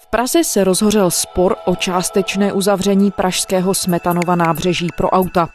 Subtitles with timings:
[0.00, 5.48] V Praze se rozhořel spor o částečné uzavření pražského Smetanova nábřeží pro auta.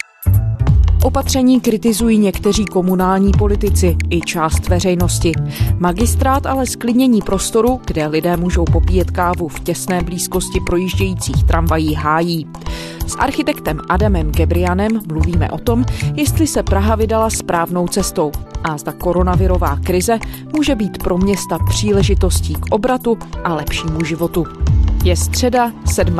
[1.03, 5.31] Opatření kritizují někteří komunální politici i část veřejnosti.
[5.77, 12.47] Magistrát ale sklidnění prostoru, kde lidé můžou popíjet kávu v těsné blízkosti projíždějících tramvají hájí.
[13.07, 15.85] S architektem Adamem Gebrianem mluvíme o tom,
[16.15, 18.31] jestli se Praha vydala správnou cestou
[18.63, 20.19] a zda koronavirová krize
[20.55, 24.45] může být pro města příležitostí k obratu a lepšímu životu.
[25.03, 25.71] Je středa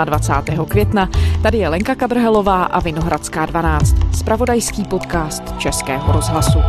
[0.04, 0.66] 27.
[0.66, 1.10] května.
[1.44, 3.96] Tady je Lenka Kabrhelová a Vinohradská 12.
[4.12, 6.60] Spravodajský podcast Českého rozhlasu.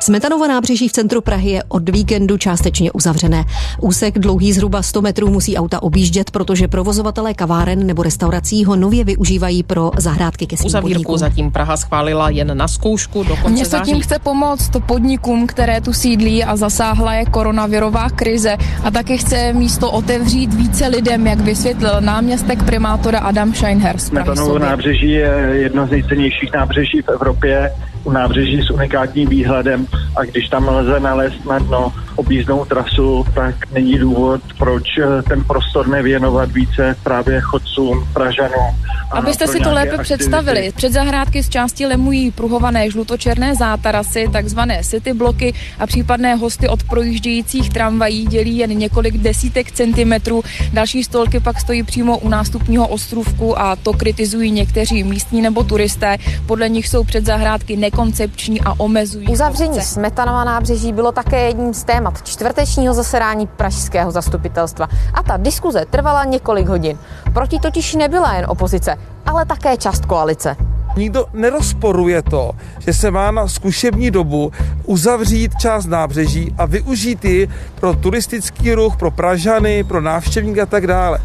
[0.00, 3.44] Smetanova nábřeží v centru Prahy je od víkendu částečně uzavřené.
[3.80, 9.04] Úsek dlouhý zhruba 100 metrů musí auta objíždět, protože provozovatelé kaváren nebo restaurací ho nově
[9.04, 11.18] využívají pro zahrádky ke svým Uzavírku podnikům.
[11.18, 13.92] zatím Praha schválila jen na zkoušku do konce Město září.
[13.92, 19.52] tím chce pomoct podnikům, které tu sídlí a zasáhla je koronavirová krize a taky chce
[19.52, 24.64] místo otevřít více lidem, jak vysvětlil náměstek primátora Adam Scheinher z Prahy Metanovo Sody.
[24.64, 27.70] nábřeží je jedno z nejcennějších nábřeží v Evropě,
[28.12, 29.86] nábřeží s unikátním výhledem
[30.16, 35.44] a když tam lze nalézt na dno objízdnou trasu, tak není důvod, proč eh, ten
[35.44, 38.76] prostor nevěnovat více právě chodcům, Pražanům.
[39.10, 40.02] a Abyste si to lépe aktivity.
[40.02, 46.68] představili, před zahrádky z části lemují pruhované žlutočerné zátarasy, takzvané city bloky a případné hosty
[46.68, 50.42] od projíždějících tramvají dělí jen několik desítek centimetrů.
[50.72, 56.16] Další stolky pak stojí přímo u nástupního ostrůvku a to kritizují někteří místní nebo turisté.
[56.46, 59.28] Podle nich jsou před zahrádky nekoncepční a omezují.
[59.28, 60.00] Uzavření chodce.
[60.06, 64.88] Smetanova nábřeží bylo také jedním z témat čtvrtečního zasedání pražského zastupitelstva.
[65.14, 66.98] A ta diskuze trvala několik hodin.
[67.34, 70.56] Proti totiž nebyla jen opozice, ale také část koalice.
[70.96, 74.52] Nikdo nerozporuje to, že se má na zkušební dobu
[74.84, 77.48] uzavřít část nábřeží a využít ji
[77.80, 81.18] pro turistický ruch, pro Pražany, pro návštěvníky a tak dále.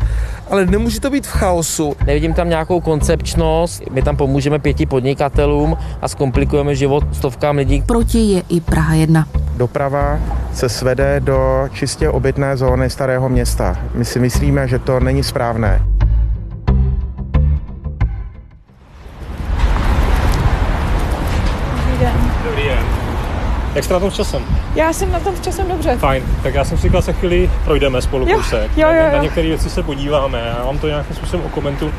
[0.49, 1.95] Ale nemůže to být v chaosu.
[2.05, 7.83] Nevidím tam nějakou koncepčnost, my tam pomůžeme pěti podnikatelům a zkomplikujeme život stovkám lidí.
[7.86, 9.27] Proti je i Praha 1.
[9.58, 10.20] Doprava
[10.53, 13.77] se svede do čistě obytné zóny starého města.
[13.93, 15.90] My si myslíme, že to není správné.
[23.76, 24.45] Jak jste na tom s časem?
[24.76, 25.98] Já jsem na tom v časem dobře.
[25.98, 28.71] Fajn, tak já jsem si říkal, se chvíli projdeme spolu Jo, kousek.
[28.77, 29.23] jo, jo, Na, na jo.
[29.23, 31.92] některé věci se podíváme, já vám to nějakým způsobem okomentu.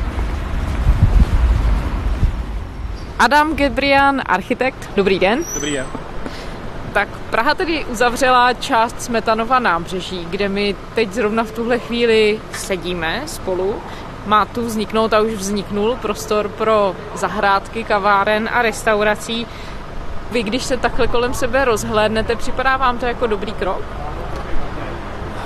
[3.19, 4.89] Adam Gebrian, architekt.
[4.95, 5.39] Dobrý den.
[5.53, 5.85] Dobrý den.
[6.93, 13.21] Tak Praha tedy uzavřela část Smetanova nábřeží, kde my teď zrovna v tuhle chvíli sedíme
[13.25, 13.75] spolu.
[14.25, 19.47] Má tu vzniknout a už vzniknul prostor pro zahrádky, kaváren a restaurací.
[20.33, 23.81] Vy, když se takhle kolem sebe rozhlédnete, připadá vám to jako dobrý krok?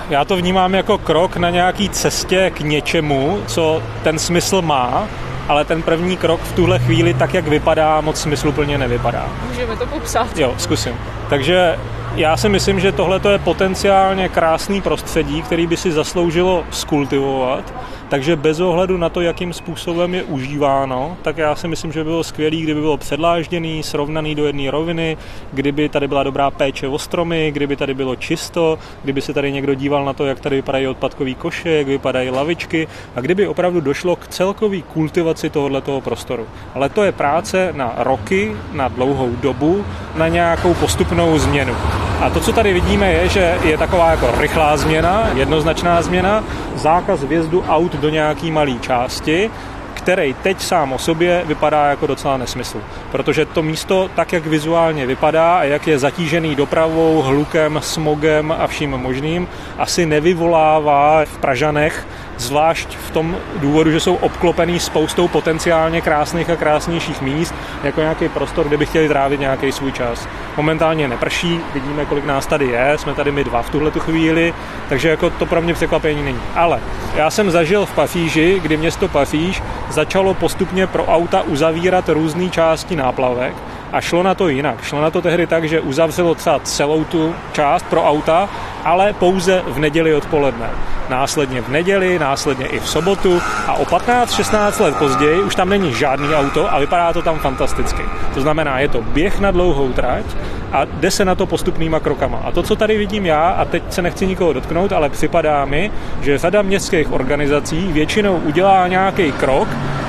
[0.10, 5.08] Já to vnímám jako krok na nějaký cestě k něčemu, co ten smysl má,
[5.48, 9.30] ale ten první krok v tuhle chvíli, tak jak vypadá, moc smysluplně nevypadá.
[9.50, 10.38] Můžeme to popsat.
[10.38, 10.94] Jo, zkusím.
[11.30, 11.80] Takže
[12.16, 17.74] já si myslím, že tohle je potenciálně krásný prostředí, který by si zasloužilo skultivovat.
[18.10, 22.04] Takže bez ohledu na to, jakým způsobem je užíváno, tak já si myslím, že by
[22.04, 25.18] bylo skvělé, kdyby bylo předlážděný, srovnaný do jedné roviny,
[25.54, 29.74] kdyby tady byla dobrá péče o stromy, kdyby tady bylo čisto, kdyby se tady někdo
[29.74, 34.16] díval na to, jak tady vypadají odpadkový koše, jak vypadají lavičky a kdyby opravdu došlo
[34.16, 36.48] k celkové kultivaci tohoto prostoru.
[36.76, 39.86] Ale to je práce na roky, na dlouhou dobu,
[40.16, 41.76] na nějakou postupnou změnu.
[42.22, 46.44] A to, co tady vidíme, je, že je taková jako rychlá změna, jednoznačná změna,
[46.76, 49.52] zákaz vjezdu aut do nějaký malé části,
[49.94, 52.82] který teď sám o sobě vypadá jako docela nesmysl.
[53.12, 58.68] Protože to místo, tak jak vizuálně vypadá a jak je zatížený dopravou, hlukem, smogem a
[58.68, 59.48] vším možným,
[59.78, 66.56] asi nevyvolává v Pražanech, zvlášť v tom důvodu, že jsou obklopený spoustou potenciálně krásných a
[66.56, 70.28] krásnějších míst, jako nějaký prostor, kde by chtěli trávit nějaký svůj čas.
[70.58, 74.54] Momentálně neprší, vidíme, kolik nás tady je, jsme tady my dva v tuhle tu chvíli,
[74.90, 76.42] takže jako to pro mě překvapení není.
[76.56, 76.80] Ale
[77.16, 82.96] já jsem zažil v Pafíži, kdy město Pafíž začalo postupně pro auta uzavírat různé části
[82.96, 83.56] náplavek
[83.92, 84.84] a šlo na to jinak.
[84.84, 88.50] Šlo na to tehdy tak, že uzavřelo třeba celou tu část pro auta,
[88.88, 90.70] ale pouze v neděli odpoledne.
[91.10, 95.94] Následně v neděli, následně i v sobotu a o 15-16 let později už tam není
[95.94, 98.04] žádný auto a vypadá to tam fantasticky.
[98.34, 100.26] To znamená, je to běh na dlouhou trať
[100.72, 102.38] a jde se na to postupnýma krokama.
[102.44, 105.92] A to, co tady vidím já, a teď se nechci nikoho dotknout, ale připadá mi,
[106.22, 109.68] že řada městských organizací většinou udělá nějaký krok,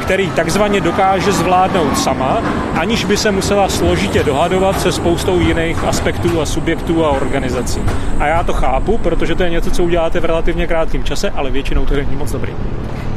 [0.08, 2.42] který takzvaně dokáže zvládnout sama,
[2.74, 7.82] aniž by se musela složitě dohadovat se spoustou jiných aspektů a subjektů a organizací.
[8.18, 8.67] A já to chápu,
[9.02, 12.32] protože to je něco, co uděláte v relativně krátkém čase, ale většinou to není moc
[12.32, 12.52] dobrý.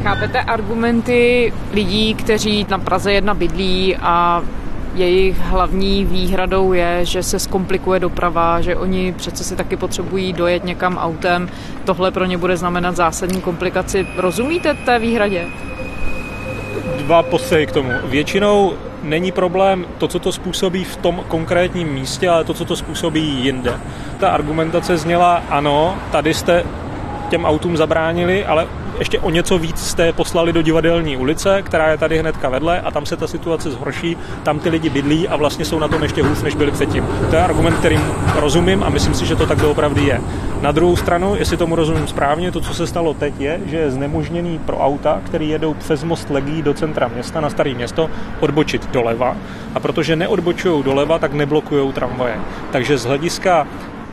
[0.03, 4.42] Chápete argumenty lidí, kteří na Praze jedna bydlí a
[4.95, 10.65] jejich hlavní výhradou je, že se zkomplikuje doprava, že oni přece si taky potřebují dojet
[10.65, 11.50] někam autem.
[11.86, 14.07] Tohle pro ně bude znamenat zásadní komplikaci.
[14.18, 15.45] Rozumíte té výhradě?
[16.98, 17.92] Dva postřehy k tomu.
[18.06, 22.75] Většinou není problém to, co to způsobí v tom konkrétním místě, ale to, co to
[22.75, 23.74] způsobí jinde.
[24.19, 26.63] Ta argumentace zněla, ano, tady jste
[27.30, 28.68] těm autům zabránili, ale
[29.01, 32.92] ještě o něco víc jste poslali do divadelní ulice, která je tady hnedka vedle a
[32.92, 36.24] tam se ta situace zhorší, tam ty lidi bydlí a vlastně jsou na tom ještě
[36.24, 37.07] hůř, než byli předtím.
[37.30, 38.01] To je argument, kterým
[38.36, 40.21] rozumím a myslím si, že to tak doopravdy je.
[40.62, 43.92] Na druhou stranu, jestli tomu rozumím správně, to, co se stalo teď, je, že je
[43.92, 48.09] znemožněný pro auta, který jedou přes most Legí do centra města, na staré město,
[48.39, 49.36] odbočit doleva.
[49.75, 52.36] A protože neodbočují doleva, tak neblokují tramvaje.
[52.71, 53.68] Takže z hlediska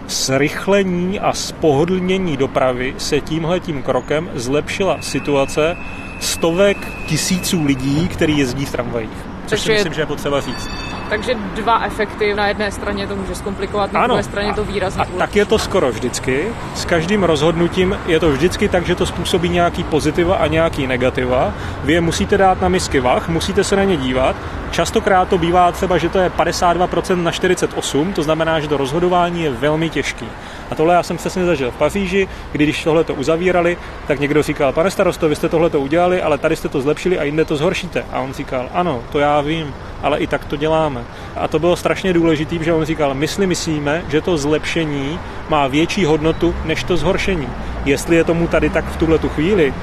[0.09, 5.77] zrychlení a spohodlnění dopravy se tímhletím krokem zlepšila situace
[6.21, 9.28] stovek tisíců lidí, který jezdí v tramvajích.
[9.49, 10.69] Což si myslím, že je potřeba říct.
[11.09, 12.35] Takže dva efekty.
[12.35, 15.45] Na jedné straně to může zkomplikovat, na ano, druhé straně to výrazně A tak je
[15.45, 16.49] to skoro vždycky.
[16.75, 21.55] S každým rozhodnutím je to vždycky tak, že to způsobí nějaký pozitiva a nějaký negativa.
[21.85, 24.37] Vy je musíte dát na misky vach, musíte se na ně dívat.
[24.71, 29.43] Častokrát to bývá třeba, že to je 52% na 48, to znamená, že to rozhodování
[29.43, 30.29] je velmi těžký.
[30.71, 33.77] A tohle já jsem přesně zažil v Paříži, kdy když tohle to uzavírali,
[34.07, 37.19] tak někdo říkal, pane starosto, vy jste tohle to udělali, ale tady jste to zlepšili
[37.19, 38.05] a jinde to zhoršíte.
[38.13, 41.05] A on říkal, ano, to já vím, ale i tak to děláme.
[41.37, 45.19] A to bylo strašně důležité, že on říkal, my si myslíme, že to zlepšení
[45.49, 47.49] má větší hodnotu než to zhoršení.
[47.85, 49.75] Jestli je tomu tady tak v tuhle tu chvíli,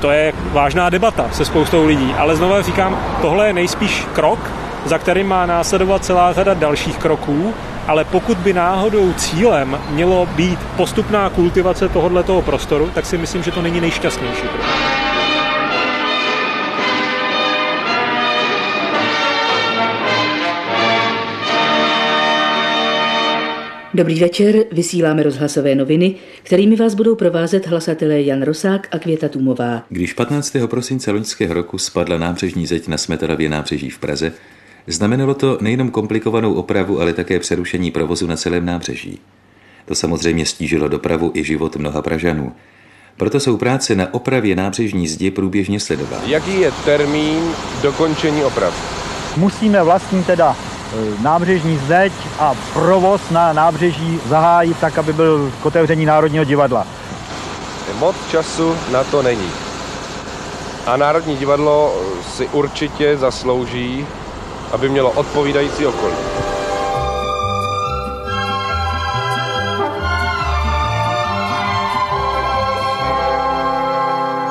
[0.00, 4.50] to je vážná debata se spoustou lidí, ale znovu říkám, tohle je nejspíš krok,
[4.84, 7.54] za kterým má následovat celá řada dalších kroků,
[7.86, 13.50] ale pokud by náhodou cílem mělo být postupná kultivace tohoto prostoru, tak si myslím, že
[13.50, 14.46] to není nejšťastnější.
[23.94, 29.82] Dobrý večer, vysíláme rozhlasové noviny, kterými vás budou provázet hlasatelé Jan Rosák a Květa Tumová.
[29.88, 30.56] Když 15.
[30.66, 34.32] prosince loňského roku spadla nábřežní zeď na Smetanově nábřeží v Praze,
[34.86, 39.20] znamenalo to nejenom komplikovanou opravu, ale také přerušení provozu na celém nábřeží.
[39.84, 42.52] To samozřejmě stížilo dopravu i život mnoha Pražanů.
[43.16, 46.30] Proto jsou práce na opravě nábřežní zdi průběžně sledovány.
[46.30, 47.42] Jaký je termín
[47.82, 48.74] dokončení oprav?
[49.36, 55.66] Musíme vlastní teda e, nábřežní zeď a provoz na nábřeží zahájit tak, aby byl k
[55.66, 56.86] otevření Národního divadla.
[57.98, 59.50] Moc času na to není.
[60.86, 62.02] A Národní divadlo
[62.36, 64.06] si určitě zaslouží,
[64.72, 66.51] aby mělo odpovídající okolí.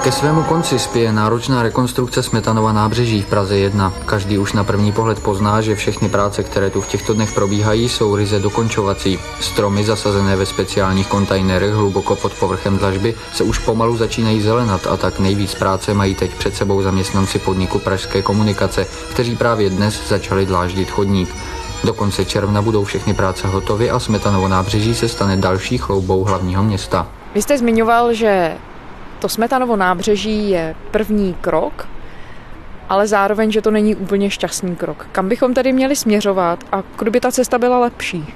[0.03, 3.94] Ke svému konci spěje náročná rekonstrukce Smetanova nábřeží v Praze 1.
[4.06, 7.89] Každý už na první pohled pozná, že všechny práce, které tu v těchto dnech probíhají,
[7.89, 9.19] jsou ryze dokončovací.
[9.39, 14.98] Stromy zasazené ve speciálních kontajnerech hluboko pod povrchem dlažby se už pomalu začínají zelenat a
[14.98, 20.45] tak nejvíc práce mají teď před sebou zaměstnanci podniku Pražské komunikace, kteří právě dnes začali
[20.45, 21.36] dláždit chodník.
[21.83, 26.63] Do konce června budou všechny práce hotovy a Smetanovo nábřeží se stane další chloubou hlavního
[26.63, 27.07] města.
[27.36, 28.57] Vy jste zmiňoval, že
[29.21, 31.88] to Smetanovo nábřeží je první krok,
[32.89, 35.07] ale zároveň, že to není úplně šťastný krok.
[35.12, 38.34] Kam bychom tedy měli směřovat a kdyby ta cesta byla lepší?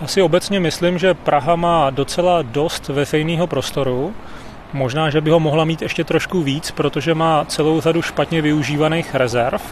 [0.00, 4.14] Asi obecně myslím, že Praha má docela dost veřejného prostoru.
[4.72, 9.14] Možná, že by ho mohla mít ještě trošku víc, protože má celou řadu špatně využívaných
[9.14, 9.62] rezerv,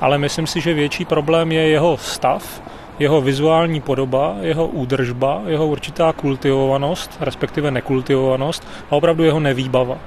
[0.00, 2.62] ale myslím si, že větší problém je jeho stav
[2.98, 9.98] jeho vizuální podoba, jeho údržba, jeho určitá kultivovanost, respektive nekultivovanost a opravdu jeho nevýbava.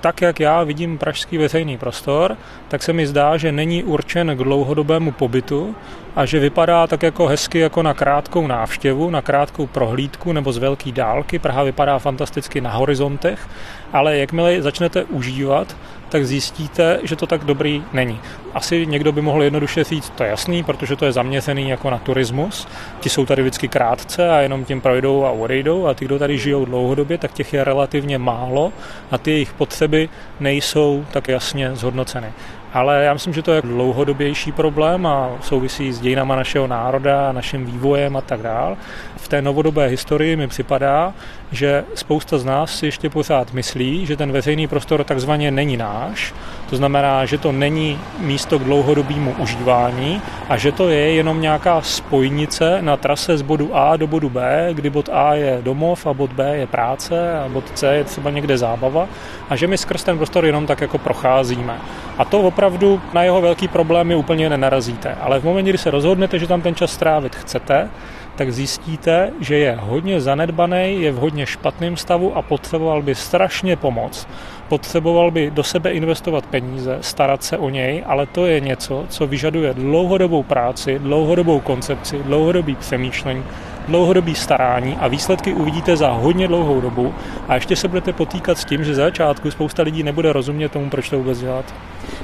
[0.00, 2.36] Tak, jak já vidím pražský veřejný prostor,
[2.68, 5.74] tak se mi zdá, že není určen k dlouhodobému pobytu
[6.16, 10.58] a že vypadá tak jako hezky jako na krátkou návštěvu, na krátkou prohlídku nebo z
[10.58, 11.38] velké dálky.
[11.38, 13.48] Praha vypadá fantasticky na horizontech,
[13.92, 15.76] ale jakmile začnete užívat,
[16.14, 18.20] tak zjistíte, že to tak dobrý není.
[18.54, 21.98] Asi někdo by mohl jednoduše říct, to je jasný, protože to je zaměřený jako na
[21.98, 22.68] turismus.
[23.00, 26.38] Ti jsou tady vždycky krátce a jenom tím projdou a odejdou a ty, kdo tady
[26.38, 28.72] žijou dlouhodobě, tak těch je relativně málo
[29.10, 30.08] a ty jejich potřeby
[30.40, 32.32] nejsou tak jasně zhodnoceny.
[32.74, 37.66] Ale já myslím, že to je dlouhodobější problém a souvisí s dějinama našeho národa, naším
[37.66, 38.76] vývojem a tak dál.
[39.16, 41.14] V té novodobé historii mi připadá,
[41.52, 46.34] že spousta z nás si ještě pořád myslí, že ten veřejný prostor takzvaně není náš.
[46.70, 51.82] To znamená, že to není místo k dlouhodobému užívání a že to je jenom nějaká
[51.82, 56.14] spojnice na trase z bodu A do bodu B, kdy bod A je domov a
[56.14, 59.08] bod B je práce a bod C je třeba někde zábava
[59.50, 61.78] a že my skrz ten prostor jenom tak jako procházíme.
[62.18, 65.14] A to opravdu na jeho velký problémy úplně nenarazíte.
[65.20, 67.90] Ale v momentě, kdy se rozhodnete, že tam ten čas strávit chcete,
[68.36, 73.76] tak zjistíte, že je hodně zanedbaný, je v hodně špatném stavu a potřeboval by strašně
[73.76, 74.26] pomoc.
[74.68, 79.26] Potřeboval by do sebe investovat peníze, starat se o něj, ale to je něco, co
[79.26, 83.44] vyžaduje dlouhodobou práci, dlouhodobou koncepci, dlouhodobý přemýšlení,
[83.88, 87.14] dlouhodobý starání a výsledky uvidíte za hodně dlouhou dobu
[87.48, 90.90] a ještě se budete potýkat s tím, že za začátku spousta lidí nebude rozumět tomu,
[90.90, 91.74] proč to vůbec dělat.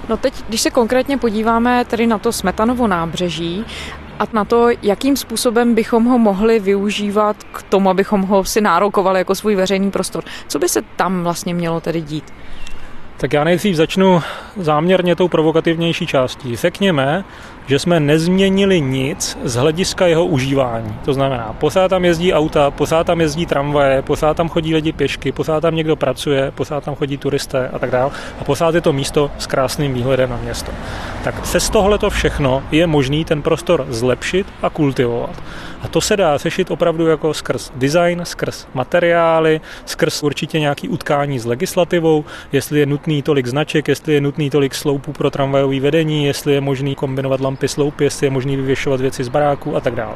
[0.09, 3.65] No teď, když se konkrétně podíváme tedy na to Smetanovo nábřeží
[4.19, 9.19] a na to, jakým způsobem bychom ho mohli využívat k tomu, abychom ho si nárokovali
[9.19, 10.25] jako svůj veřejný prostor.
[10.49, 12.25] Co by se tam vlastně mělo tedy dít?
[13.17, 14.23] Tak já nejdřív začnu
[14.57, 16.57] záměrně tou provokativnější částí.
[16.57, 17.25] Řekněme,
[17.71, 20.95] že jsme nezměnili nic z hlediska jeho užívání.
[21.05, 25.33] To znamená, pořád tam jezdí auta, pořád tam jezdí tramvaje, pořád tam chodí lidi pěšky,
[25.33, 28.11] pořád tam někdo pracuje, pořád tam chodí turisté a tak dále.
[28.41, 30.73] A pořád je to místo s krásným výhledem na město.
[31.25, 35.43] Tak přes tohle to všechno je možný ten prostor zlepšit a kultivovat.
[35.83, 41.39] A to se dá řešit opravdu jako skrz design, skrz materiály, skrz určitě nějaký utkání
[41.39, 46.25] s legislativou, jestli je nutný tolik značek, jestli je nutný tolik sloupů pro tramvajové vedení,
[46.25, 49.95] jestli je možný kombinovat lampy sloupy, jestli je možný vyvěšovat věci z baráku a tak
[49.95, 50.15] dále.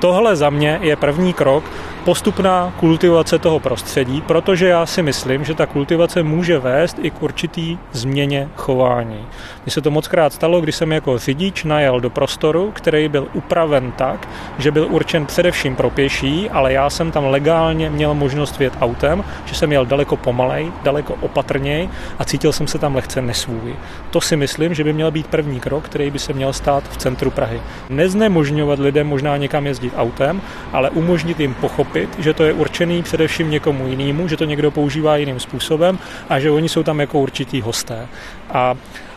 [0.00, 1.64] Tohle za mě je první krok,
[2.04, 7.22] postupná kultivace toho prostředí, protože já si myslím, že ta kultivace může vést i k
[7.22, 9.26] určitý změně chování.
[9.66, 13.28] Mně se to moc krát stalo, když jsem jako řidič najel do prostoru, který byl
[13.32, 18.58] upraven tak, že byl určen především pro pěší, ale já jsem tam legálně měl možnost
[18.58, 23.22] vjet autem, že jsem jel daleko pomalej, daleko opatrněji a cítil jsem se tam lehce
[23.22, 23.76] nesvůj.
[24.10, 26.96] To si myslím, že by měl být první krok, který by se měl stát v
[26.96, 27.60] centru Prahy.
[27.90, 33.50] Neznemožňovat lidem možná někam jezdit autem, ale umožnit jim pochopit, že to je určený především
[33.50, 37.60] někomu jinému, že to někdo používá jiným způsobem a že oni jsou tam jako určitý
[37.60, 38.06] hosté.
[38.50, 38.74] A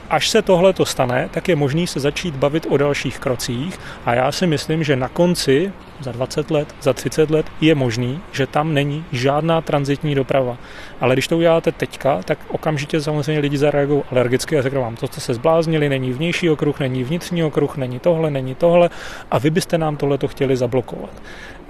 [0.10, 4.14] Až se tohle to stane, tak je možný se začít bavit o dalších krocích a
[4.14, 8.48] já si myslím, že na konci, za 20 let, za 30 let, je možný, že
[8.48, 10.58] tam není žádná transitní doprava.
[11.02, 15.08] Ale když to uděláte teďka, tak okamžitě samozřejmě lidi zareagují alergicky a řeknou vám, to
[15.08, 18.90] jste se zbláznili, není vnější okruh, není vnitřní okruh, není tohle, není tohle
[19.32, 21.12] a vy byste nám tohle to chtěli zablokovat.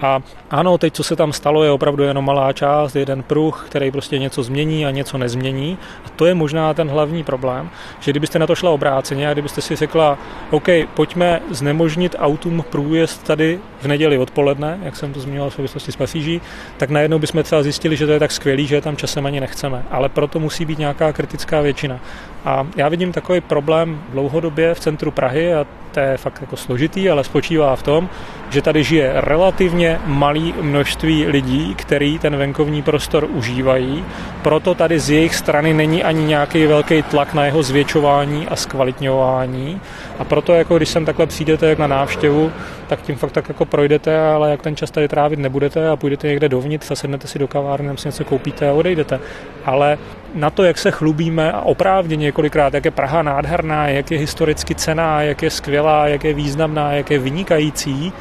[0.02, 3.92] A ano, teď, co se tam stalo, je opravdu jenom malá část, jeden pruh, který
[3.92, 5.78] prostě něco změní a něco nezmění.
[6.06, 7.70] A to je možná ten hlavní problém,
[8.00, 10.18] že kdybyste na to šla obráceně a kdybyste si řekla,
[10.52, 15.92] OK, pojďme znemožnit autům průjezd tady v neděli odpoledne, jak jsem to zmínil v souvislosti
[15.92, 16.42] s Pasíží,
[16.78, 19.40] tak najednou bychom třeba zjistili, že to je tak skvělý, že je tam časem ani
[19.40, 19.84] nechceme.
[19.92, 22.00] Ale proto musí být nějaká kritická většina.
[22.46, 27.10] A já vidím takový problém dlouhodobě v centru Prahy a to je fakt jako složitý,
[27.10, 28.10] ale spočívá v tom,
[28.50, 34.06] že tady žije relativně malý množství lidí, který ten venkovní prostor užívají,
[34.42, 39.82] proto tady z jejich strany není ani nějaký velký tlak na jeho zvětšování a zkvalitňování
[40.20, 42.52] a proto jako když sem takhle přijdete na návštěvu,
[42.88, 46.28] tak tím fakt tak jako projdete, ale jak ten čas tady trávit nebudete a půjdete
[46.28, 49.20] někde dovnitř a sednete si do kavárny, si něco koupíte a odejdete.
[49.66, 49.98] Ale
[50.36, 54.76] na to, jak se chlubíme a oprávněně několikrát, jak je Praha nádherná, jak je historicky
[54.76, 58.14] cená, jak je skvělá, jak je významná, jak je vynikající,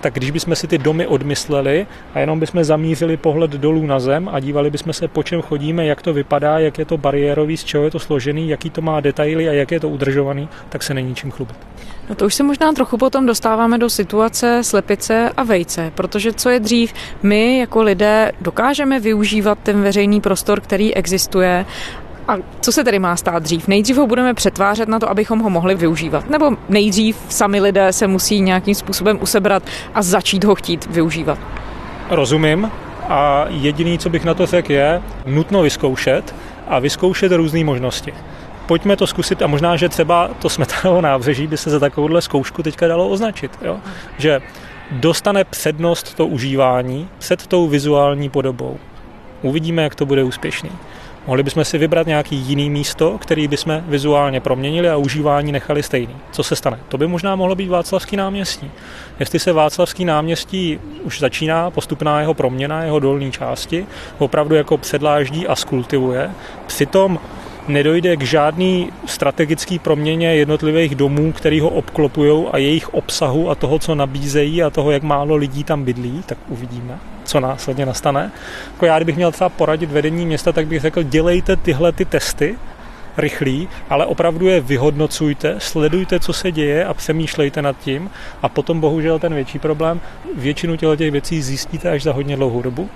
[0.00, 4.28] tak když bychom si ty domy odmysleli a jenom bychom zamířili pohled dolů na zem
[4.32, 7.64] a dívali bychom se, po čem chodíme, jak to vypadá, jak je to bariérový, z
[7.64, 10.94] čeho je to složený, jaký to má detaily a jak je to udržovaný, tak se
[10.94, 11.56] není čím chlubit.
[12.08, 16.50] No to už se možná trochu potom dostáváme do situace slepice a vejce, protože co
[16.50, 16.92] je dřív,
[17.22, 21.66] my jako lidé dokážeme využívat ten veřejný prostor, který existuje
[22.28, 23.68] a co se tedy má stát dřív?
[23.68, 26.30] Nejdřív ho budeme přetvářet na to, abychom ho mohli využívat.
[26.30, 29.62] Nebo nejdřív sami lidé se musí nějakým způsobem usebrat
[29.94, 31.38] a začít ho chtít využívat?
[32.10, 32.70] Rozumím.
[33.08, 36.34] A jediný, co bych na to řekl, je nutno vyzkoušet
[36.68, 38.14] a vyzkoušet různé možnosti.
[38.66, 42.62] Pojďme to zkusit a možná, že třeba to smetanovo nábřeží by se za takovouhle zkoušku
[42.62, 43.58] teďka dalo označit.
[43.62, 43.76] Jo?
[44.18, 44.40] Že
[44.90, 48.78] dostane přednost to užívání před tou vizuální podobou.
[49.42, 50.70] Uvidíme, jak to bude úspěšný.
[51.26, 56.16] Mohli bychom si vybrat nějaký jiný místo, který bychom vizuálně proměnili a užívání nechali stejný.
[56.32, 56.78] Co se stane?
[56.88, 58.70] To by možná mohlo být Václavský náměstí.
[59.20, 63.86] Jestli se Václavský náměstí už začíná postupná jeho proměna, jeho dolní části,
[64.18, 66.30] opravdu jako předláždí a skultivuje,
[66.66, 67.18] přitom
[67.68, 73.78] nedojde k žádný strategický proměně jednotlivých domů, který ho obklopují a jejich obsahu a toho,
[73.78, 78.32] co nabízejí a toho, jak málo lidí tam bydlí, tak uvidíme co následně nastane.
[78.72, 82.58] Jako já, kdybych měl třeba poradit vedení města, tak bych řekl, dělejte tyhle ty testy
[83.16, 88.10] rychlý, ale opravdu je vyhodnocujte, sledujte, co se děje a přemýšlejte nad tím
[88.42, 90.00] a potom bohužel ten větší problém,
[90.36, 92.88] většinu těch věcí zjistíte až za hodně dlouhou dobu.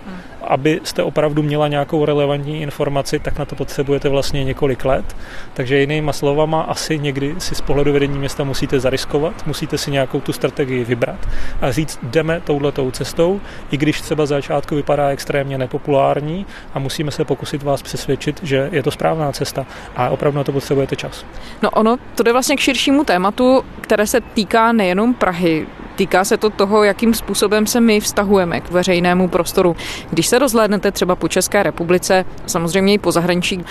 [0.43, 5.17] Abyste opravdu měla nějakou relevantní informaci, tak na to potřebujete vlastně několik let.
[5.55, 10.21] Takže jinýma slovama, asi někdy si z pohledu vedení města musíte zariskovat, musíte si nějakou
[10.21, 11.29] tu strategii vybrat
[11.61, 17.25] a říct, jdeme touhletou cestou, i když třeba začátku vypadá extrémně nepopulární a musíme se
[17.25, 19.67] pokusit vás přesvědčit, že je to správná cesta
[20.09, 21.25] a opravdu na to potřebujete čas.
[21.63, 25.67] No ono, to jde vlastně k širšímu tématu, které se týká nejenom Prahy.
[25.97, 29.77] Týká se to toho, jakým způsobem se my vztahujeme k veřejnému prostoru.
[30.11, 33.65] Když se rozhlédnete třeba po České republice, samozřejmě i po zahraničí,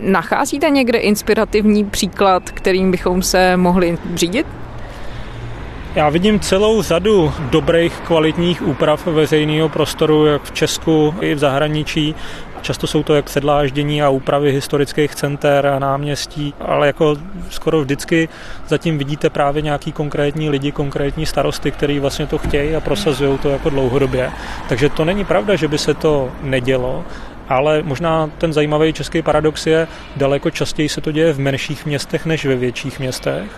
[0.00, 4.46] nacházíte někde inspirativní příklad, kterým bychom se mohli řídit?
[5.94, 12.14] Já vidím celou řadu dobrých kvalitních úprav veřejného prostoru, jak v Česku i v zahraničí.
[12.64, 17.16] Často jsou to jak sedláždění a úpravy historických center a náměstí, ale jako
[17.50, 18.28] skoro vždycky
[18.68, 23.48] zatím vidíte právě nějaký konkrétní lidi, konkrétní starosty, který vlastně to chtějí a prosazují to
[23.48, 24.32] jako dlouhodobě.
[24.68, 27.04] Takže to není pravda, že by se to nedělo,
[27.48, 32.26] ale možná ten zajímavý český paradox je, daleko častěji se to děje v menších městech
[32.26, 33.50] než ve větších městech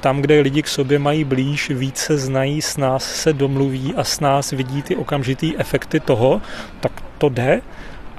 [0.00, 4.20] tam, kde lidi k sobě mají blíž, více znají, s nás se domluví a s
[4.20, 6.42] nás vidí ty okamžitý efekty toho,
[6.80, 7.60] tak to jde.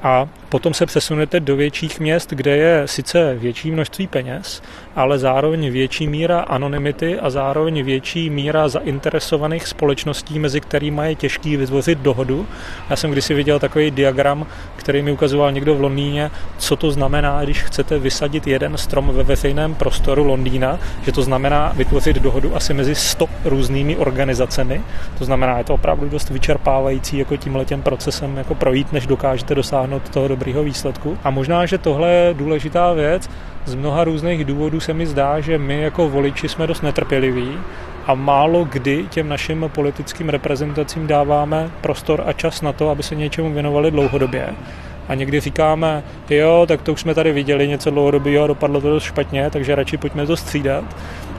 [0.03, 4.61] A potom se přesunete do větších měst, kde je sice větší množství peněz,
[4.95, 11.57] ale zároveň větší míra anonymity a zároveň větší míra zainteresovaných společností, mezi kterými je těžký
[11.57, 12.47] vytvořit dohodu.
[12.89, 14.45] Já jsem kdysi viděl takový diagram,
[14.75, 19.23] který mi ukazoval někdo v Londýně, co to znamená, když chcete vysadit jeden strom ve
[19.23, 24.81] veřejném prostoru Londýna, že to znamená vytvořit dohodu asi mezi 100 různými organizacemi.
[25.17, 30.09] To znamená, je to opravdu dost vyčerpávající jako tímhletěm procesem jako projít, než dokážete dosáhnout
[30.09, 31.17] toho dobrého výsledku.
[31.23, 33.29] A možná, že tohle je důležitá věc,
[33.65, 37.57] z mnoha různých důvodů se mi zdá, že my jako voliči jsme dost netrpěliví
[38.07, 43.15] a málo kdy těm našim politickým reprezentacím dáváme prostor a čas na to, aby se
[43.15, 44.49] něčemu věnovali dlouhodobě.
[45.07, 49.03] A někdy říkáme, jo, tak to už jsme tady viděli něco dlouhodobého, dopadlo to dost
[49.03, 50.83] špatně, takže radši pojďme to střídat.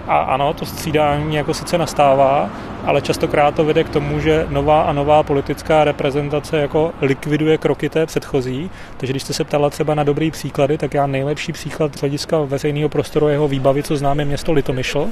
[0.09, 2.51] A ano, to střídání jako sice nastává,
[2.85, 7.88] ale častokrát to vede k tomu, že nová a nová politická reprezentace jako likviduje kroky
[7.88, 8.71] té předchozí.
[8.97, 12.38] Takže když jste se ptala třeba na dobrý příklady, tak já nejlepší příklad z hlediska
[12.40, 15.09] veřejného prostoru jeho výbavy, co známe město Litomyšl,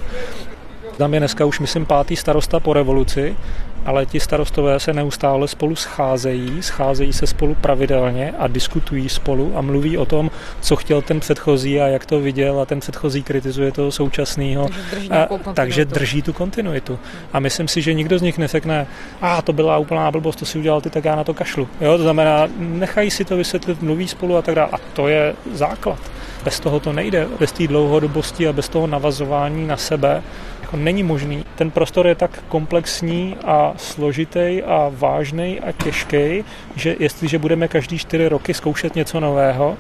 [0.97, 3.37] tam je dneska už, myslím, pátý starosta po revoluci,
[3.87, 9.61] ale ti starostové se neustále spolu scházejí, scházejí se spolu pravidelně a diskutují spolu a
[9.61, 13.73] mluví o tom, co chtěl ten předchozí a jak to viděl a ten předchozí kritizuje
[13.73, 14.69] toho současného.
[14.69, 16.99] Takže drží, a, takže drží tu kontinuitu.
[17.33, 18.87] A myslím si, že nikdo z nich nesekne,
[19.21, 21.69] a to byla úplná blbost, to si udělal ty, tak já na to kašlu.
[21.81, 24.69] Jo, to znamená, nechají si to vysvětlit, mluví spolu a tak dále.
[24.73, 25.99] A to je základ.
[26.45, 27.29] Bez toho to nejde.
[27.41, 30.23] Bez té dlouhodobosti a bez toho navazování na sebe
[30.63, 31.45] jako není možný.
[31.57, 36.45] Ten prostor je tak komplexní a složitý a vážný a těžký,
[36.77, 39.77] že jestliže budeme každý čtyři roky zkoušet něco nového,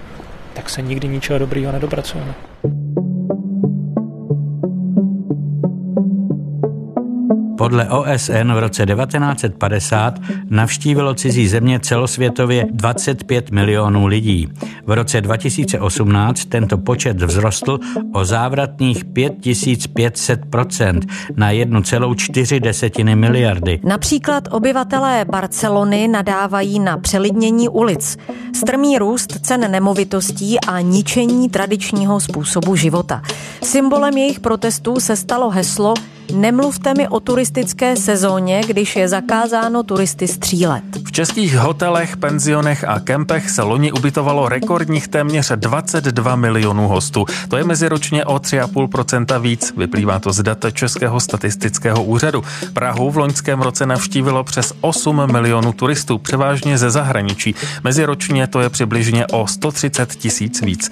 [0.54, 2.34] tak se nikdy ničeho dobrýho nedopracujeme.
[7.62, 10.18] Podle OSN v roce 1950
[10.50, 14.48] navštívilo cizí země celosvětově 25 milionů lidí.
[14.86, 17.78] V roce 2018 tento počet vzrostl
[18.12, 21.00] o závratných 5500%
[21.36, 23.80] na 1,4 miliardy.
[23.84, 28.18] Například obyvatelé Barcelony nadávají na přelidnění ulic,
[28.62, 33.22] strmý růst cen nemovitostí a ničení tradičního způsobu života.
[33.62, 35.94] Symbolem jejich protestů se stalo heslo
[36.32, 40.82] Nemluvte mi o turistické sezóně, když je zakázáno turisty střílet.
[41.06, 47.24] V českých hotelech, penzionech a kempech se loni ubytovalo rekordních téměř 22 milionů hostů.
[47.48, 52.44] To je meziročně o 3,5% víc, vyplývá to z dat Českého statistického úřadu.
[52.72, 57.54] Prahu v loňském roce navštívilo přes 8 milionů turistů, převážně ze zahraničí.
[57.84, 60.90] Meziročně to je přibližně o 130 tisíc víc.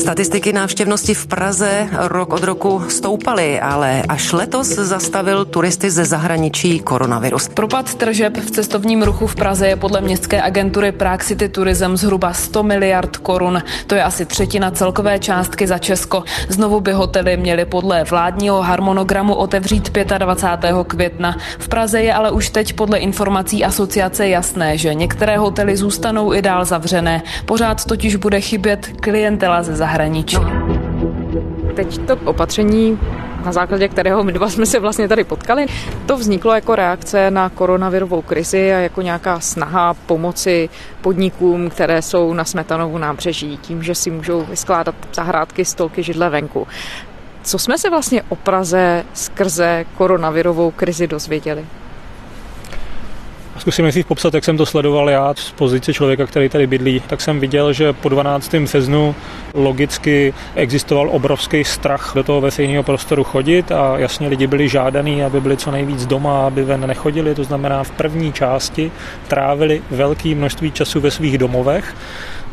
[0.00, 6.78] Statistiky návštěvnosti v Praze rok od roku stoupaly, ale až letos zastavil turisty ze zahraničí
[6.78, 7.48] koronavirus.
[7.48, 12.32] Propad tržeb v cestovním ruchu v Praze je podle městské agentury Prague City Tourism zhruba
[12.32, 13.62] 100 miliard korun.
[13.86, 16.24] To je asi třetina celkové částky za Česko.
[16.48, 20.74] Znovu by hotely měly podle vládního harmonogramu otevřít 25.
[20.86, 21.36] května.
[21.58, 26.42] V Praze je ale už teď podle informací asociace jasné, že některé hotely zůstanou i
[26.42, 27.22] dál zavřené.
[27.44, 30.36] Pořád totiž bude chybět klientela ze zahraničí zahraničí.
[31.74, 32.98] Teď to opatření
[33.44, 35.66] na základě kterého my dva jsme se vlastně tady potkali,
[36.06, 40.68] to vzniklo jako reakce na koronavirovou krizi a jako nějaká snaha pomoci
[41.00, 46.66] podnikům, které jsou na Smetanovu nábřeží, tím, že si můžou vyskládat zahrádky, stolky, židle venku.
[47.42, 51.64] Co jsme se vlastně o Praze skrze koronavirovou krizi dozvěděli?
[53.60, 57.02] Zkusím nejdřív popsat, jak jsem to sledoval já z pozice člověka, který tady bydlí.
[57.06, 58.54] Tak jsem viděl, že po 12.
[58.54, 59.14] březnu
[59.54, 65.40] logicky existoval obrovský strach do toho veřejného prostoru chodit a jasně lidi byli žádaní, aby
[65.40, 67.34] byli co nejvíc doma, aby ven nechodili.
[67.34, 68.92] To znamená, v první části
[69.28, 71.94] trávili velké množství času ve svých domovech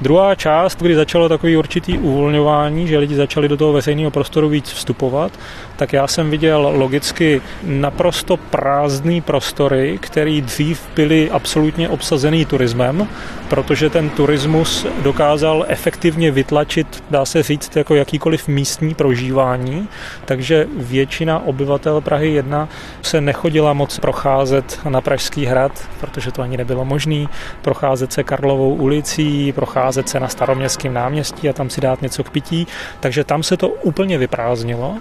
[0.01, 4.71] Druhá část, kdy začalo takový určitý uvolňování, že lidi začali do toho veřejného prostoru víc
[4.71, 5.31] vstupovat,
[5.77, 13.07] tak já jsem viděl logicky naprosto prázdný prostory, který dřív byly absolutně obsazený turismem,
[13.49, 19.87] protože ten turismus dokázal efektivně vytlačit, dá se říct, jako jakýkoliv místní prožívání,
[20.25, 22.69] takže většina obyvatel Prahy 1
[23.01, 27.25] se nechodila moc procházet na Pražský hrad, protože to ani nebylo možné,
[27.61, 32.29] procházet se Karlovou ulicí, procházet se na staroměstském náměstí a tam si dát něco k
[32.29, 32.67] pití,
[32.99, 34.97] takže tam se to úplně vyprázdnilo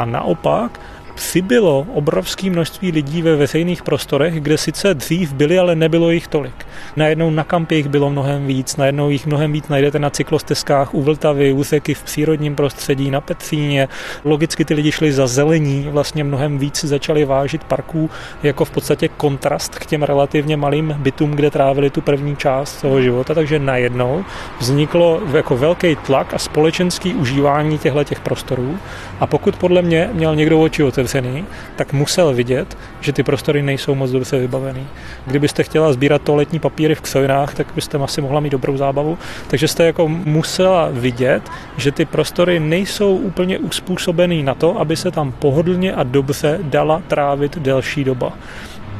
[0.00, 0.80] a naopak
[1.14, 6.66] přibylo obrovské množství lidí ve veřejných prostorech, kde sice dřív byli, ale nebylo jich tolik.
[6.96, 11.02] Najednou na kampě jich bylo mnohem víc, najednou jich mnohem víc najdete na cyklostezkách u
[11.02, 13.88] Vltavy, u Řeky v přírodním prostředí, na Petříně.
[14.24, 18.10] Logicky ty lidi šli za zelení, vlastně mnohem víc začali vážit parků
[18.42, 23.00] jako v podstatě kontrast k těm relativně malým bytům, kde trávili tu první část toho
[23.02, 24.24] života, takže najednou
[24.60, 28.78] vzniklo jako velký tlak a společenský užívání těchto těch prostorů.
[29.20, 31.44] A pokud podle mě měl někdo oči otevřený,
[31.76, 34.86] tak musel vidět, že ty prostory nejsou moc dobře vybavený.
[35.26, 39.18] Kdybyste chtěla sbírat toaletní papíry v ksojnách, tak byste asi mohla mít dobrou zábavu.
[39.48, 41.42] Takže jste jako musela vidět,
[41.76, 47.02] že ty prostory nejsou úplně uspůsobený na to, aby se tam pohodlně a dobře dala
[47.08, 48.32] trávit delší doba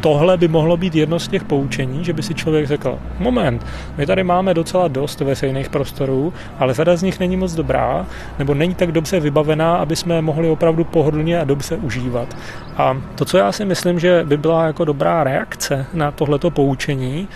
[0.00, 4.06] tohle by mohlo být jedno z těch poučení, že by si člověk řekl, moment, my
[4.06, 8.06] tady máme docela dost veřejných prostorů, ale řada z nich není moc dobrá,
[8.38, 12.36] nebo není tak dobře vybavená, aby jsme mohli opravdu pohodlně a dobře užívat.
[12.76, 17.28] A to, co já si myslím, že by byla jako dobrá reakce na tohleto poučení,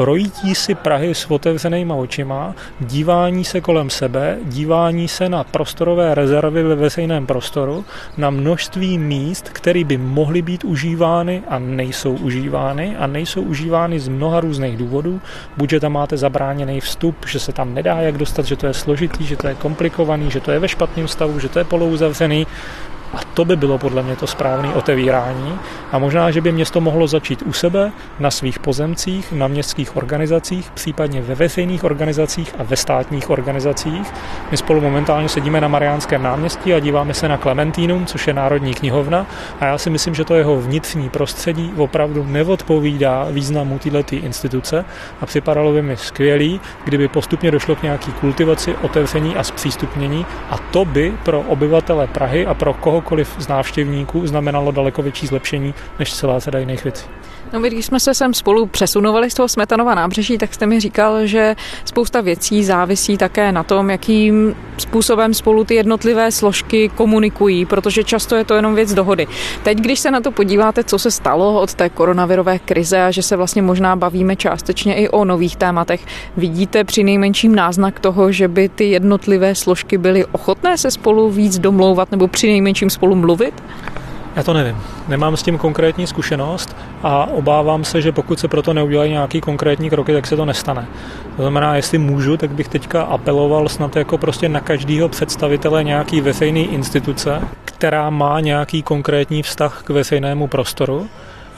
[0.00, 6.62] projítí si Prahy s otevřenýma očima, dívání se kolem sebe, dívání se na prostorové rezervy
[6.62, 7.84] ve veřejném prostoru,
[8.16, 14.08] na množství míst, které by mohly být užívány a nejsou užívány a nejsou užívány z
[14.08, 15.20] mnoha různých důvodů.
[15.56, 18.74] Buď, že tam máte zabráněný vstup, že se tam nedá jak dostat, že to je
[18.74, 22.46] složitý, že to je komplikovaný, že to je ve špatném stavu, že to je polouzavřený,
[23.14, 25.58] a to by bylo podle mě to správné otevírání.
[25.92, 30.70] A možná, že by město mohlo začít u sebe, na svých pozemcích, na městských organizacích,
[30.70, 34.12] případně ve veřejných organizacích a ve státních organizacích.
[34.50, 38.74] My spolu momentálně sedíme na Mariánském náměstí a díváme se na Klementínum, což je Národní
[38.74, 39.26] knihovna.
[39.60, 44.84] A já si myslím, že to jeho vnitřní prostředí opravdu neodpovídá významu této instituce
[45.20, 50.58] a připadalo by mi skvělý, kdyby postupně došlo k nějaký kultivaci, otevření a zpřístupnění a
[50.58, 55.74] to by pro obyvatele Prahy a pro koho kohokoliv z návštěvníků znamenalo daleko větší zlepšení
[55.98, 57.06] než celá řada jiných věcí.
[57.52, 61.26] No, když jsme se sem spolu přesunovali z toho Smetanova nábřeží, tak jste mi říkal,
[61.26, 68.04] že spousta věcí závisí také na tom, jakým způsobem spolu ty jednotlivé složky komunikují, protože
[68.04, 69.26] často je to jenom věc dohody.
[69.62, 73.22] Teď, když se na to podíváte, co se stalo od té koronavirové krize a že
[73.22, 78.48] se vlastně možná bavíme částečně i o nových tématech, vidíte při nejmenším náznak toho, že
[78.48, 83.54] by ty jednotlivé složky byly ochotné se spolu víc domlouvat nebo při nejmenším spolu mluvit?
[84.36, 84.76] Já to nevím.
[85.08, 89.90] Nemám s tím konkrétní zkušenost a obávám se, že pokud se proto neudělají nějaký konkrétní
[89.90, 90.86] kroky, tak se to nestane.
[91.36, 96.20] To znamená, jestli můžu, tak bych teďka apeloval snad jako prostě na každého představitele nějaký
[96.20, 101.08] veřejný instituce, která má nějaký konkrétní vztah k veřejnému prostoru.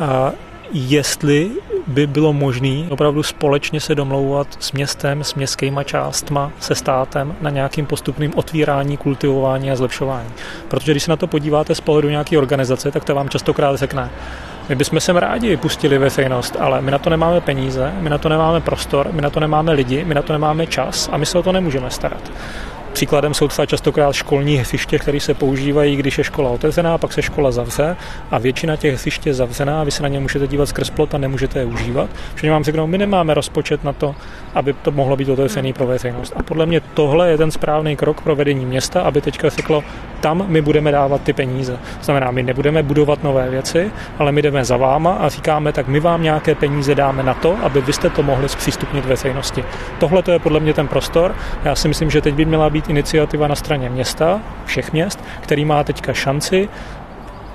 [0.00, 0.32] A
[0.72, 1.50] jestli
[1.86, 7.50] by bylo možné opravdu společně se domlouvat s městem, s městskýma částma, se státem na
[7.50, 10.28] nějakým postupným otvírání, kultivování a zlepšování.
[10.68, 14.10] Protože když se na to podíváte z pohledu nějaké organizace, tak to vám častokrát řekne,
[14.68, 18.28] my bychom sem rádi pustili veřejnost, ale my na to nemáme peníze, my na to
[18.28, 21.38] nemáme prostor, my na to nemáme lidi, my na to nemáme čas a my se
[21.38, 22.32] o to nemůžeme starat.
[22.92, 27.22] Příkladem jsou třeba častokrát školní hřiště, které se používají, když je škola otevřená, pak se
[27.22, 27.96] škola zavře
[28.30, 31.18] a většina těch hřiště je zavřená vy se na ně můžete dívat skrz plot a
[31.18, 32.10] nemůžete je užívat.
[32.34, 34.14] Všichni vám řeknou, my nemáme rozpočet na to,
[34.54, 36.32] aby to mohlo být otevřený pro veřejnost.
[36.36, 39.84] A podle mě tohle je ten správný krok pro vedení města, aby teďka řeklo,
[40.20, 41.78] tam my budeme dávat ty peníze.
[42.02, 46.00] Znamená, my nebudeme budovat nové věci, ale my jdeme za váma a říkáme, tak my
[46.00, 49.64] vám nějaké peníze dáme na to, aby vy jste to mohli zpřístupnit veřejnosti.
[49.98, 51.34] Tohle to je podle mě ten prostor.
[51.64, 55.64] Já si myslím, že teď by měla být iniciativa na straně města, všech měst, který
[55.64, 56.68] má teďka šanci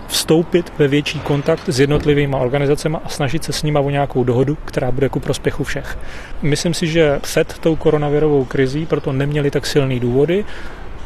[0.08, 4.58] vstoupit ve větší kontakt s jednotlivými organizacemi a snažit se s nimi o nějakou dohodu,
[4.66, 5.98] která bude ku prospěchu všech.
[6.42, 10.46] Myslím si, že před tou koronavirovou krizí proto neměli tak silný důvody.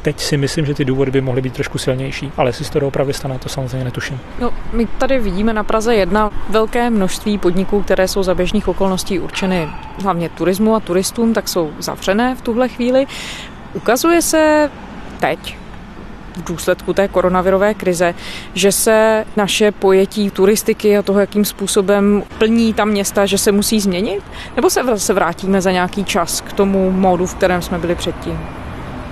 [0.02, 2.80] Teď si myslím, že ty důvody by mohly být trošku silnější, ale jestli se to
[2.80, 4.20] doopravdy stane, to samozřejmě netuším.
[4.40, 9.20] No, my tady vidíme na Praze jedna velké množství podniků, které jsou za běžných okolností
[9.20, 9.70] určeny
[10.04, 13.08] hlavně turismu a turistům, tak jsou zavřené v tuhle chvíli.
[13.74, 14.70] Ukazuje se
[15.20, 15.58] teď,
[16.36, 18.14] v důsledku té koronavirové krize,
[18.54, 23.80] že se naše pojetí turistiky a toho, jakým způsobem plní ta města, že se musí
[23.80, 24.24] změnit?
[24.56, 28.40] Nebo se se vrátíme za nějaký čas k tomu módu, v kterém jsme byli předtím?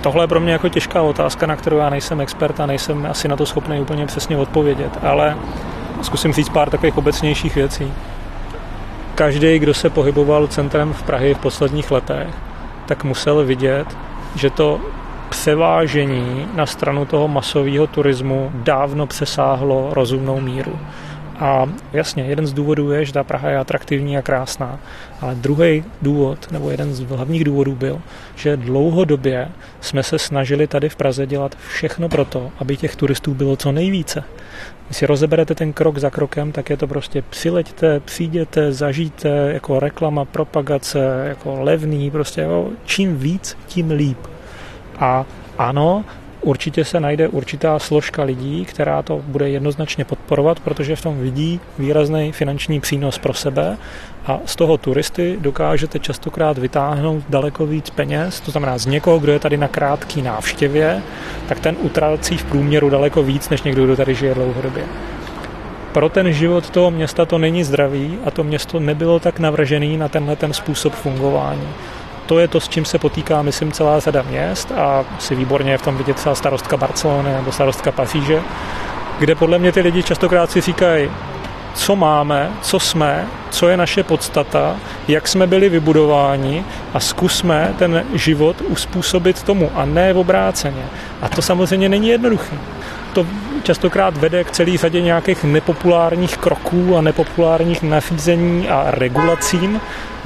[0.00, 3.28] Tohle je pro mě jako těžká otázka, na kterou já nejsem expert a nejsem asi
[3.28, 5.36] na to schopný úplně přesně odpovědět, ale
[6.02, 7.92] zkusím říct pár takových obecnějších věcí.
[9.14, 12.28] Každý, kdo se pohyboval centrem v Prahy v posledních letech,
[12.86, 13.86] tak musel vidět,
[14.36, 14.80] že to
[15.30, 20.78] převážení na stranu toho masového turismu dávno přesáhlo rozumnou míru.
[21.40, 24.78] A jasně, jeden z důvodů je, že ta Praha je atraktivní a krásná,
[25.20, 28.00] ale druhý důvod, nebo jeden z hlavních důvodů byl,
[28.34, 29.48] že dlouhodobě
[29.80, 33.72] jsme se snažili tady v Praze dělat všechno pro to, aby těch turistů bylo co
[33.72, 34.24] nejvíce.
[34.90, 39.80] Když si rozeberete ten krok za krokem, tak je to prostě přileďte, přijděte, zažijte, jako
[39.80, 44.18] reklama, propagace, jako levný, prostě jo, čím víc, tím líp.
[44.98, 45.26] A
[45.58, 46.04] ano,
[46.40, 51.60] určitě se najde určitá složka lidí, která to bude jednoznačně podporovat, protože v tom vidí
[51.78, 53.76] výrazný finanční přínos pro sebe
[54.26, 59.32] a z toho turisty dokážete častokrát vytáhnout daleko víc peněz, to znamená z někoho, kdo
[59.32, 61.02] je tady na krátký návštěvě,
[61.48, 64.84] tak ten utrácí v průměru daleko víc, než někdo, kdo tady žije dlouhodobě.
[65.92, 70.08] Pro ten život toho města to není zdravý a to město nebylo tak navržený na
[70.08, 71.68] tenhle ten způsob fungování
[72.30, 75.78] to je to, s čím se potýká, myslím, celá řada měst a si výborně je
[75.78, 78.42] v tom vidět třeba starostka Barcelony nebo starostka Paříže,
[79.18, 81.10] kde podle mě ty lidi častokrát si říkají,
[81.74, 84.76] co máme, co jsme, co je naše podstata,
[85.08, 86.64] jak jsme byli vybudováni
[86.94, 90.84] a zkusme ten život uspůsobit tomu a ne v obráceně.
[91.22, 92.56] A to samozřejmě není jednoduché.
[93.12, 93.26] To
[93.62, 99.80] častokrát vede k celý řadě nějakých nepopulárních kroků a nepopulárních nařízení a regulacím,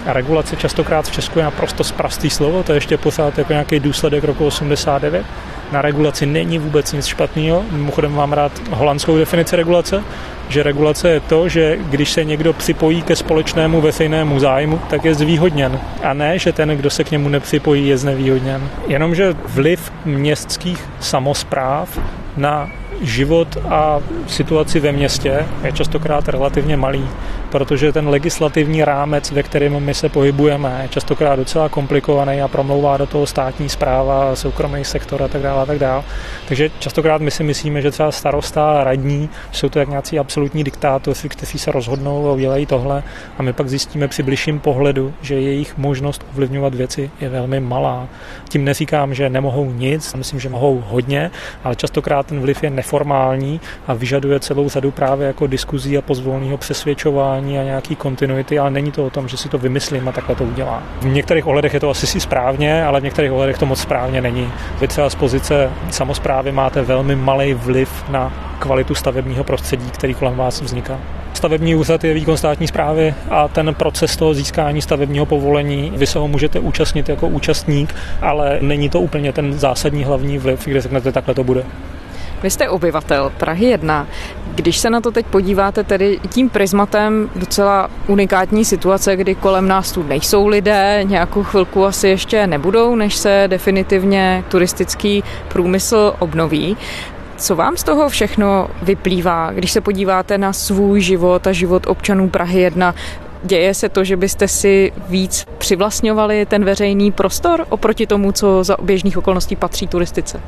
[0.07, 3.81] a regulace častokrát v Česku je naprosto sprostý slovo, to je ještě pořád jako nějaký
[3.81, 5.27] důsledek roku 89.
[5.73, 7.64] Na regulaci není vůbec nic špatného.
[7.70, 10.05] Mimochodem mám rád holandskou definici regulace,
[10.49, 15.14] že regulace je to, že když se někdo připojí ke společnému veřejnému zájmu, tak je
[15.14, 15.81] zvýhodněn.
[16.03, 18.68] A ne, že ten, kdo se k němu nepřipojí, je znevýhodněn.
[18.87, 21.99] Jenomže vliv městských samozpráv
[22.37, 27.09] na život a situaci ve městě je častokrát relativně malý,
[27.54, 32.96] protože ten legislativní rámec, ve kterém my se pohybujeme, je častokrát docela komplikovaný a promlouvá
[32.96, 36.04] do toho státní zpráva, soukromý sektor a tak dále a tak dále.
[36.48, 40.64] Takže častokrát my si myslíme, že třeba starosta a radní jsou to jak nějací absolutní
[40.64, 43.02] diktátoři, kteří se rozhodnou a udělají tohle
[43.38, 48.08] a my pak zjistíme při bližším pohledu, že jejich možnost ovlivňovat věci je velmi malá.
[48.48, 51.30] Tím neříkám, že nemohou nic, myslím, že mohou hodně,
[51.64, 56.56] ale častokrát ten vliv je neformální a vyžaduje celou řadu právě jako diskuzí a pozvolného
[56.56, 60.35] přesvědčování a nějaký kontinuity, ale není to o tom, že si to vymyslím a takhle
[60.35, 60.83] to udělám.
[61.00, 64.20] V některých ohledech je to asi si správně, ale v některých ohledech to moc správně
[64.20, 64.48] není.
[64.80, 70.37] Vy třeba z pozice samozprávy máte velmi malý vliv na kvalitu stavebního prostředí, který kolem
[70.37, 70.98] vás vzniká.
[71.35, 76.18] Stavební úřad je výkon státní zprávy a ten proces toho získání stavebního povolení, vy se
[76.18, 81.12] ho můžete účastnit jako účastník, ale není to úplně ten zásadní hlavní vliv, kde řeknete,
[81.12, 81.64] takhle to bude.
[82.44, 84.07] Vy jste obyvatel Prahy 1.
[84.54, 89.92] Když se na to teď podíváte tedy tím prismatem docela unikátní situace, kdy kolem nás
[89.92, 96.76] tu nejsou lidé, nějakou chvilku asi ještě nebudou, než se definitivně turistický průmysl obnoví.
[97.37, 102.30] Co vám z toho všechno vyplývá, když se podíváte na svůj život a život občanů
[102.30, 102.94] Prahy 1?
[103.42, 108.76] Děje se to, že byste si víc přivlastňovali ten veřejný prostor oproti tomu, co za
[108.83, 110.40] běžných okolností patří turistice?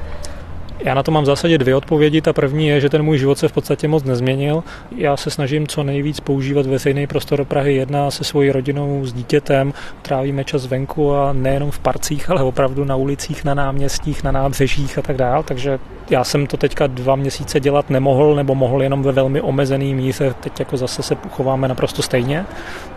[0.86, 2.20] Já na to mám v zásadě dvě odpovědi.
[2.20, 4.64] Ta první je, že ten můj život se v podstatě moc nezměnil.
[4.96, 9.72] Já se snažím co nejvíc používat veřejný prostor Prahy 1 se svojí rodinou, s dítětem.
[10.02, 14.98] Trávíme čas venku a nejenom v parcích, ale opravdu na ulicích, na náměstích, na nábřežích
[14.98, 15.42] a tak dál.
[15.42, 15.78] Takže
[16.10, 20.34] já jsem to teďka dva měsíce dělat nemohl, nebo mohl jenom ve velmi omezený míře.
[20.40, 22.44] Teď jako zase se chováme naprosto stejně.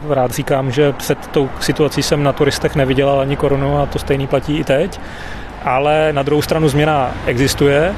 [0.09, 4.27] Rád říkám, že před tou situací jsem na turistech nevydělal ani korunu a to stejný
[4.27, 4.99] platí i teď
[5.63, 7.93] ale na druhou stranu změna existuje.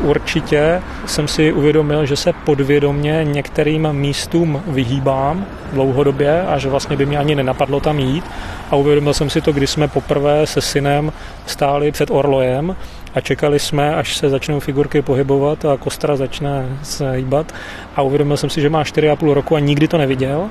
[0.00, 7.06] určitě jsem si uvědomil, že se podvědomně některým místům vyhýbám dlouhodobě a že vlastně by
[7.06, 8.24] mě ani nenapadlo tam jít.
[8.70, 11.12] A uvědomil jsem si to, když jsme poprvé se synem
[11.46, 12.76] stáli před Orlojem
[13.14, 17.54] a čekali jsme, až se začnou figurky pohybovat a kostra začne se hýbat.
[17.96, 20.50] A uvědomil jsem si, že má 4,5 roku a nikdy to neviděl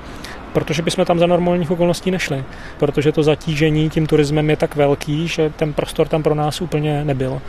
[0.53, 2.43] protože bychom tam za normálních okolností nešli,
[2.79, 7.05] protože to zatížení tím turismem je tak velký, že ten prostor tam pro nás úplně
[7.05, 7.41] nebyl.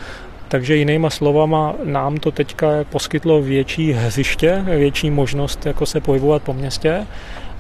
[0.49, 6.53] Takže jinýma slovama nám to teďka poskytlo větší hřiště, větší možnost jako se pohybovat po
[6.53, 7.07] městě,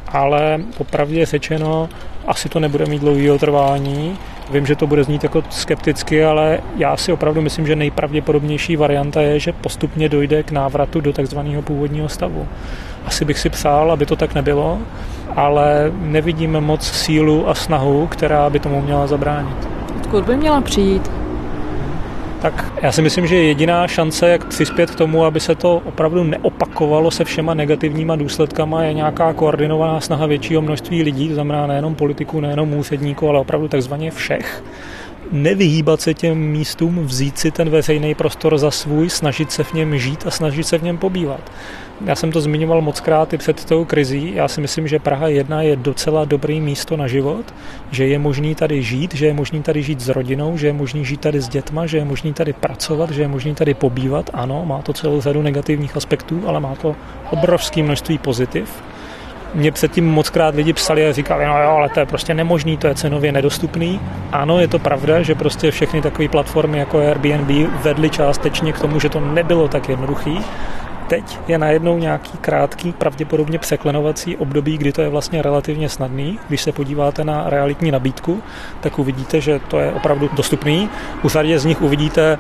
[0.09, 1.88] ale popravdě řečeno
[2.26, 4.18] asi to nebude mít dlouhý trvání.
[4.50, 9.20] Vím, že to bude znít jako skepticky, ale já si opravdu myslím, že nejpravděpodobnější varianta
[9.20, 12.48] je, že postupně dojde k návratu do takzvaného původního stavu.
[13.07, 14.78] Asi bych si přál, aby to tak nebylo,
[15.37, 19.68] ale nevidíme moc sílu a snahu, která by tomu měla zabránit.
[19.97, 21.11] Odkud by měla přijít?
[22.44, 26.25] tak já si myslím, že jediná šance, jak přispět k tomu, aby se to opravdu
[26.25, 31.94] neopakovalo se všema negativníma důsledkama, je nějaká koordinovaná snaha většího množství lidí, to znamená nejenom
[31.94, 34.64] politiků, nejenom úředníků, ale opravdu takzvaně všech
[35.33, 39.99] nevyhýbat se těm místům, vzít si ten veřejný prostor za svůj, snažit se v něm
[39.99, 41.51] žít a snažit se v něm pobývat.
[42.00, 44.35] Já jsem to zmiňoval moc krát i před tou krizí.
[44.35, 47.54] Já si myslím, že Praha 1 je docela dobrý místo na život,
[47.90, 51.04] že je možný tady žít, že je možný tady žít s rodinou, že je možný
[51.04, 54.30] žít tady s dětma, že je možný tady pracovat, že je možný tady pobývat.
[54.33, 56.96] Ano, má to celou řadu negativních aspektů, ale má to
[57.30, 58.83] obrovské množství pozitiv.
[59.54, 62.76] Mě předtím moc krát lidi psali a říkali, no jo, ale to je prostě nemožný,
[62.76, 64.00] to je cenově nedostupný.
[64.33, 69.00] Ano, je to pravda, že prostě všechny takové platformy jako Airbnb vedly částečně k tomu,
[69.00, 70.38] že to nebylo tak jednoduchý,
[71.08, 76.38] teď je najednou nějaký krátký, pravděpodobně překlenovací období, kdy to je vlastně relativně snadný.
[76.48, 78.42] Když se podíváte na realitní nabídku,
[78.80, 80.88] tak uvidíte, že to je opravdu dostupný.
[81.22, 82.38] U řadě z nich uvidíte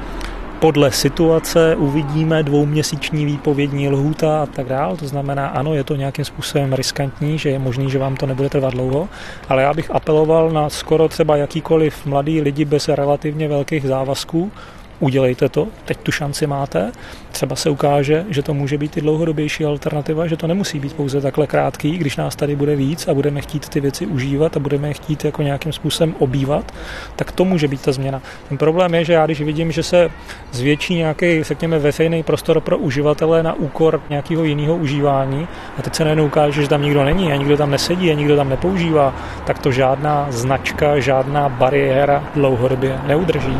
[0.64, 4.96] podle situace uvidíme dvouměsíční výpovědní lhůta a tak dále.
[4.96, 8.48] To znamená, ano, je to nějakým způsobem riskantní, že je možný, že vám to nebude
[8.48, 9.08] trvat dlouho,
[9.48, 14.52] ale já bych apeloval na skoro třeba jakýkoliv mladý lidi bez relativně velkých závazků,
[15.00, 16.92] udělejte to, teď tu šanci máte.
[17.32, 21.20] Třeba se ukáže, že to může být i dlouhodobější alternativa, že to nemusí být pouze
[21.20, 24.88] takhle krátký, když nás tady bude víc a budeme chtít ty věci užívat a budeme
[24.88, 26.74] je chtít jako nějakým způsobem obývat,
[27.16, 28.22] tak to může být ta změna.
[28.48, 30.10] Ten problém je, že já když vidím, že se
[30.52, 36.04] zvětší nějaký, řekněme, veřejný prostor pro uživatele na úkor nějakého jiného užívání a teď se
[36.04, 39.14] najednou ukáže, že tam nikdo není a nikdo tam nesedí a nikdo tam nepoužívá,
[39.46, 43.58] tak to žádná značka, žádná bariéra dlouhodobě neudrží.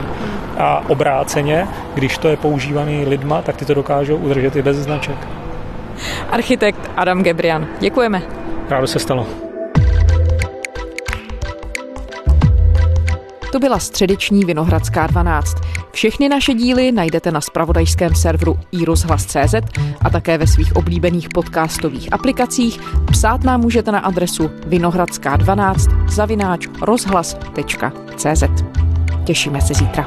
[0.59, 5.17] A obráceně, když to je používaný lidma, tak ty to dokážou udržet i bez značek.
[6.31, 7.67] Architekt Adam Gebrian.
[7.81, 8.23] Děkujeme.
[8.69, 9.27] Rádo se stalo.
[13.53, 15.57] To byla středeční Vinohradská 12.
[15.93, 19.55] Všechny naše díly najdete na spravodajském serveru iRozhlas.cz
[20.03, 22.81] a také ve svých oblíbených podcastových aplikacích.
[23.11, 28.45] Psát nám můžete na adresu vinohradská12 zavináč rozhlas.cz.
[29.25, 30.07] Těšíme se zítra.